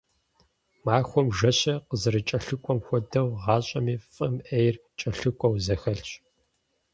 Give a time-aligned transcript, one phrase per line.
[0.85, 6.09] Махуэм жэщыр къызэрыкӀэлъыкӀуэм хуэдэу, гъащӀэми фӀым Ӏейр кӀэлъыкӀуэу зэхэлъщ.